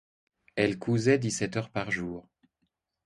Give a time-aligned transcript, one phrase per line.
[0.55, 2.27] Elle cousait dix-sept heures par jour.